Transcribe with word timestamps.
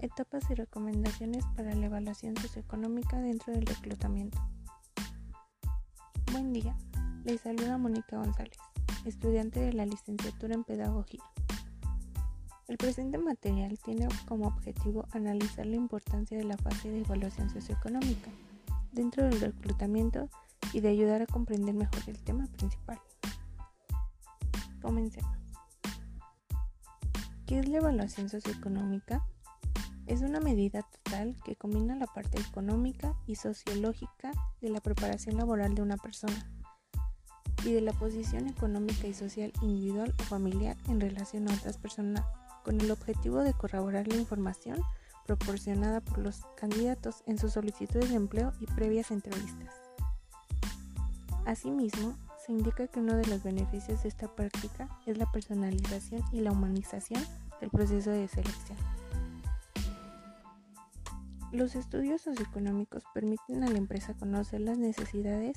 Etapas 0.00 0.48
y 0.48 0.54
recomendaciones 0.54 1.44
para 1.56 1.74
la 1.74 1.86
evaluación 1.86 2.36
socioeconómica 2.36 3.18
dentro 3.18 3.52
del 3.52 3.66
reclutamiento. 3.66 4.38
Buen 6.30 6.52
día, 6.52 6.76
les 7.24 7.40
saluda 7.40 7.78
Mónica 7.78 8.16
González, 8.16 8.58
estudiante 9.04 9.58
de 9.58 9.72
la 9.72 9.86
licenciatura 9.86 10.54
en 10.54 10.62
Pedagogía. 10.62 11.24
El 12.68 12.76
presente 12.76 13.18
material 13.18 13.76
tiene 13.84 14.06
como 14.28 14.46
objetivo 14.46 15.04
analizar 15.10 15.66
la 15.66 15.74
importancia 15.74 16.38
de 16.38 16.44
la 16.44 16.56
fase 16.58 16.90
de 16.90 17.00
evaluación 17.00 17.50
socioeconómica 17.50 18.30
dentro 18.92 19.24
del 19.24 19.40
reclutamiento 19.40 20.28
y 20.72 20.78
de 20.78 20.90
ayudar 20.90 21.22
a 21.22 21.26
comprender 21.26 21.74
mejor 21.74 22.02
el 22.06 22.20
tema 22.20 22.46
principal. 22.56 23.00
Comencemos. 24.80 25.36
¿Qué 27.46 27.58
es 27.58 27.68
la 27.68 27.78
evaluación 27.78 28.28
socioeconómica? 28.28 29.26
Es 30.08 30.22
una 30.22 30.40
medida 30.40 30.82
total 30.82 31.36
que 31.44 31.54
combina 31.54 31.94
la 31.94 32.06
parte 32.06 32.40
económica 32.40 33.14
y 33.26 33.34
sociológica 33.34 34.32
de 34.62 34.70
la 34.70 34.80
preparación 34.80 35.36
laboral 35.36 35.74
de 35.74 35.82
una 35.82 35.98
persona 35.98 36.50
y 37.62 37.72
de 37.72 37.82
la 37.82 37.92
posición 37.92 38.48
económica 38.48 39.06
y 39.06 39.12
social 39.12 39.52
individual 39.60 40.14
o 40.18 40.22
familiar 40.22 40.78
en 40.88 40.98
relación 41.00 41.46
a 41.48 41.54
otras 41.54 41.76
personas 41.76 42.24
con 42.64 42.80
el 42.80 42.90
objetivo 42.90 43.40
de 43.40 43.52
corroborar 43.52 44.08
la 44.08 44.16
información 44.16 44.80
proporcionada 45.26 46.00
por 46.00 46.20
los 46.20 46.40
candidatos 46.56 47.22
en 47.26 47.36
sus 47.36 47.52
solicitudes 47.52 48.08
de 48.08 48.16
empleo 48.16 48.52
y 48.60 48.66
previas 48.66 49.10
entrevistas. 49.10 49.74
Asimismo, 51.44 52.16
se 52.46 52.52
indica 52.52 52.86
que 52.86 53.00
uno 53.00 53.14
de 53.14 53.26
los 53.26 53.42
beneficios 53.42 54.02
de 54.02 54.08
esta 54.08 54.34
práctica 54.34 54.88
es 55.04 55.18
la 55.18 55.30
personalización 55.30 56.22
y 56.32 56.40
la 56.40 56.52
humanización 56.52 57.22
del 57.60 57.68
proceso 57.68 58.10
de 58.10 58.26
selección. 58.26 58.78
Los 61.50 61.74
estudios 61.76 62.20
socioeconómicos 62.20 63.02
permiten 63.14 63.64
a 63.64 63.68
la 63.68 63.78
empresa 63.78 64.14
conocer 64.14 64.60
las 64.60 64.76
necesidades 64.76 65.56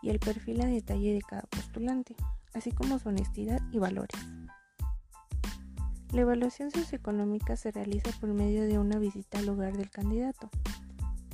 y 0.00 0.10
el 0.10 0.20
perfil 0.20 0.60
a 0.60 0.66
detalle 0.66 1.14
de 1.14 1.20
cada 1.22 1.42
postulante, 1.42 2.14
así 2.54 2.70
como 2.70 2.98
su 2.98 3.08
honestidad 3.08 3.60
y 3.72 3.78
valores. 3.78 4.20
La 6.12 6.20
evaluación 6.20 6.70
socioeconómica 6.70 7.56
se 7.56 7.72
realiza 7.72 8.10
por 8.20 8.32
medio 8.34 8.62
de 8.62 8.78
una 8.78 8.98
visita 8.98 9.38
al 9.38 9.48
hogar 9.48 9.76
del 9.76 9.90
candidato, 9.90 10.50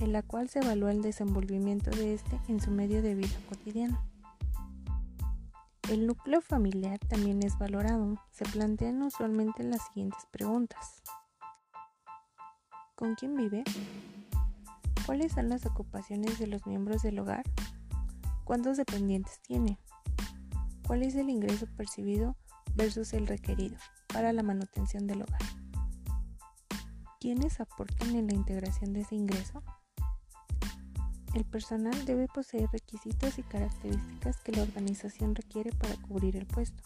en 0.00 0.12
la 0.12 0.22
cual 0.22 0.48
se 0.48 0.60
evalúa 0.60 0.92
el 0.92 1.02
desenvolvimiento 1.02 1.90
de 1.90 2.14
éste 2.14 2.40
en 2.48 2.60
su 2.60 2.70
medio 2.70 3.02
de 3.02 3.14
vida 3.14 3.36
cotidiano. 3.48 4.00
El 5.90 6.06
núcleo 6.06 6.40
familiar 6.40 6.98
también 6.98 7.42
es 7.42 7.58
valorado. 7.58 8.22
Se 8.30 8.44
plantean 8.44 9.02
usualmente 9.02 9.64
las 9.64 9.86
siguientes 9.86 10.26
preguntas. 10.30 11.02
¿Con 12.98 13.14
quién 13.14 13.36
vive? 13.36 13.62
¿Cuáles 15.06 15.30
son 15.30 15.48
las 15.48 15.64
ocupaciones 15.66 16.40
de 16.40 16.48
los 16.48 16.66
miembros 16.66 17.00
del 17.02 17.20
hogar? 17.20 17.44
¿Cuántos 18.42 18.76
dependientes 18.76 19.40
tiene? 19.40 19.78
¿Cuál 20.84 21.04
es 21.04 21.14
el 21.14 21.30
ingreso 21.30 21.68
percibido 21.76 22.34
versus 22.74 23.12
el 23.12 23.28
requerido 23.28 23.76
para 24.08 24.32
la 24.32 24.42
manutención 24.42 25.06
del 25.06 25.22
hogar? 25.22 25.40
¿Quiénes 27.20 27.60
aportan 27.60 28.16
en 28.16 28.26
la 28.26 28.34
integración 28.34 28.92
de 28.92 29.02
ese 29.02 29.14
ingreso? 29.14 29.62
El 31.34 31.44
personal 31.44 32.04
debe 32.04 32.26
poseer 32.26 32.68
requisitos 32.72 33.38
y 33.38 33.44
características 33.44 34.40
que 34.40 34.50
la 34.50 34.62
organización 34.62 35.36
requiere 35.36 35.70
para 35.70 35.94
cubrir 36.02 36.36
el 36.36 36.48
puesto. 36.48 36.82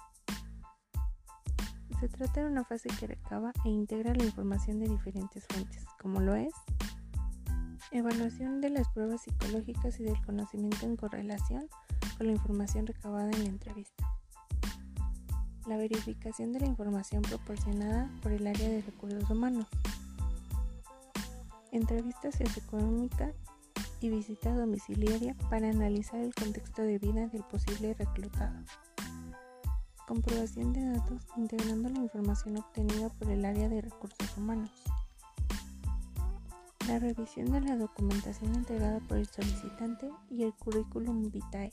Se 2.03 2.09
trata 2.09 2.41
de 2.41 2.49
una 2.49 2.65
fase 2.65 2.89
que 2.99 3.07
recaba 3.07 3.53
e 3.65 3.69
integra 3.69 4.13
la 4.13 4.25
información 4.25 4.81
de 4.81 4.89
diferentes 4.89 5.47
fuentes, 5.47 5.85
como 6.01 6.19
lo 6.19 6.35
es 6.35 6.53
evaluación 7.93 8.61
de 8.61 8.71
las 8.71 8.89
pruebas 8.89 9.23
psicológicas 9.23 10.01
y 10.01 10.03
del 10.03 10.21
conocimiento 10.27 10.85
en 10.85 10.97
correlación 10.97 11.69
con 12.19 12.27
la 12.27 12.33
información 12.33 12.89
recabada 12.89 13.31
en 13.31 13.45
la 13.45 13.51
entrevista. 13.51 14.05
La 15.69 15.77
verificación 15.77 16.53
de 16.53 16.59
la 16.59 16.67
información 16.67 17.23
proporcionada 17.23 18.11
por 18.21 18.33
el 18.33 18.49
área 18.49 18.69
de 18.69 18.83
recursos 18.83 19.31
humanos. 19.31 19.69
Entrevista 21.71 22.33
socioeconómica 22.33 23.33
y 24.01 24.09
visita 24.09 24.53
domiciliaria 24.53 25.37
para 25.49 25.71
analizar 25.71 26.19
el 26.19 26.35
contexto 26.35 26.83
de 26.83 26.99
vida 26.99 27.29
del 27.29 27.45
posible 27.45 27.95
reclutado 27.95 28.59
comprobación 30.07 30.73
de 30.73 30.85
datos 30.85 31.23
integrando 31.37 31.89
la 31.89 32.01
información 32.01 32.59
obtenida 32.59 33.09
por 33.11 33.31
el 33.31 33.45
área 33.45 33.69
de 33.69 33.81
recursos 33.81 34.37
humanos. 34.37 34.71
La 36.89 36.99
revisión 36.99 37.51
de 37.53 37.61
la 37.61 37.77
documentación 37.77 38.55
entregada 38.55 39.01
por 39.01 39.19
el 39.19 39.27
solicitante 39.27 40.11
y 40.31 40.43
el 40.43 40.53
currículum 40.55 41.31
vitae. 41.31 41.71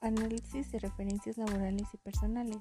Análisis 0.00 0.70
de 0.70 0.78
referencias 0.78 1.36
laborales 1.36 1.88
y 1.92 1.96
personales. 1.96 2.58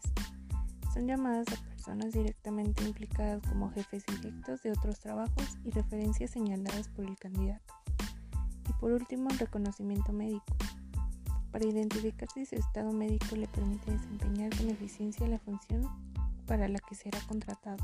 Son 0.93 1.07
llamadas 1.07 1.47
a 1.49 1.63
personas 1.67 2.13
directamente 2.13 2.83
implicadas 2.83 3.41
como 3.47 3.69
jefes 3.71 4.03
directos 4.07 4.63
de 4.63 4.71
otros 4.71 4.99
trabajos 4.99 5.57
y 5.63 5.69
referencias 5.69 6.31
señaladas 6.31 6.87
por 6.89 7.05
el 7.05 7.17
candidato. 7.17 7.73
Y 8.67 8.73
por 8.73 8.91
último, 8.91 9.29
el 9.29 9.37
reconocimiento 9.37 10.11
médico 10.11 10.45
para 11.55 11.67
identificar 11.67 12.27
si 12.33 12.45
su 12.45 12.55
estado 12.55 12.91
médico 12.91 13.33
le 13.37 13.47
permite 13.47 13.89
desempeñar 13.89 14.53
con 14.57 14.69
eficiencia 14.71 15.25
la 15.25 15.39
función 15.39 15.89
para 16.45 16.67
la 16.67 16.79
que 16.79 16.95
será 16.95 17.17
contratado. 17.29 17.77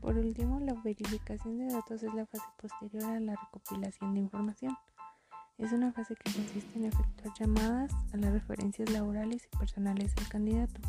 Por 0.00 0.16
último, 0.16 0.60
la 0.60 0.72
verificación 0.74 1.58
de 1.58 1.66
datos 1.66 2.04
es 2.04 2.14
la 2.14 2.26
fase 2.26 2.44
posterior 2.56 3.02
a 3.02 3.18
la 3.18 3.34
recopilación 3.34 4.14
de 4.14 4.20
información. 4.20 4.78
Es 5.58 5.72
una 5.72 5.92
fase 5.92 6.14
que 6.14 6.32
consiste 6.32 6.78
en 6.78 6.84
efectuar 6.84 7.34
llamadas 7.36 7.90
a 8.12 8.18
las 8.18 8.32
referencias 8.32 8.88
laborales 8.90 9.48
y 9.52 9.56
personales 9.56 10.14
del 10.14 10.28
candidato 10.28 10.80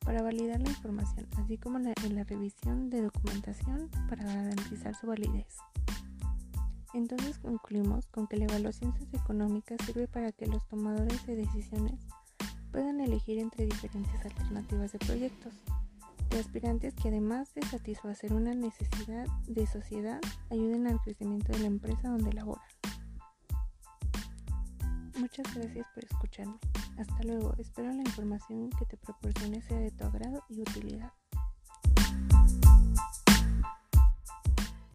para 0.00 0.22
validar 0.22 0.60
la 0.60 0.70
información, 0.70 1.28
así 1.38 1.56
como 1.56 1.78
en 1.78 2.16
la 2.16 2.24
revisión 2.24 2.90
de 2.90 3.02
documentación 3.02 3.90
para 4.08 4.24
garantizar 4.24 4.92
su 4.96 5.06
validez. 5.06 5.56
Entonces 6.94 7.38
concluimos 7.38 8.06
con 8.06 8.28
que 8.28 8.36
la 8.36 8.44
evaluación 8.44 8.96
socioeconómica 8.96 9.76
sirve 9.84 10.06
para 10.06 10.32
que 10.32 10.46
los 10.46 10.64
tomadores 10.68 11.26
de 11.26 11.36
decisiones 11.36 12.00
puedan 12.70 13.00
elegir 13.00 13.38
entre 13.38 13.66
diferentes 13.66 14.24
alternativas 14.24 14.92
de 14.92 14.98
proyectos 15.00 15.52
de 16.30 16.38
aspirantes 16.38 16.94
que 16.94 17.08
además 17.08 17.52
de 17.54 17.62
satisfacer 17.62 18.32
una 18.32 18.54
necesidad 18.54 19.26
de 19.46 19.66
sociedad 19.66 20.20
ayuden 20.50 20.86
al 20.86 21.00
crecimiento 21.00 21.52
de 21.52 21.60
la 21.60 21.66
empresa 21.66 22.08
donde 22.08 22.32
laboran. 22.32 22.64
Muchas 25.18 25.54
gracias 25.54 25.86
por 25.94 26.04
escucharme. 26.04 26.58
Hasta 26.98 27.22
luego. 27.24 27.54
Espero 27.58 27.88
la 27.88 28.02
información 28.02 28.70
que 28.70 28.84
te 28.84 28.96
proporcione 28.96 29.62
sea 29.62 29.78
de 29.78 29.90
tu 29.90 30.04
agrado 30.04 30.44
y 30.48 30.60
utilidad. 30.60 31.12